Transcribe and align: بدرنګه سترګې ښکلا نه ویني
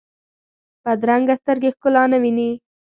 بدرنګه 0.83 1.35
سترګې 1.41 1.69
ښکلا 1.75 2.03
نه 2.11 2.17
ویني 2.21 2.49